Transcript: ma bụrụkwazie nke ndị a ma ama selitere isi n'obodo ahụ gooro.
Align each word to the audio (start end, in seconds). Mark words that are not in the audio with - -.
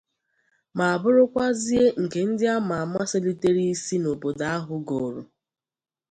ma 0.77 0.87
bụrụkwazie 1.01 1.83
nke 2.03 2.19
ndị 2.29 2.45
a 2.55 2.57
ma 2.67 2.75
ama 2.83 3.01
selitere 3.11 3.63
isi 3.73 3.95
n'obodo 3.99 4.43
ahụ 4.55 4.75
gooro. 4.87 5.21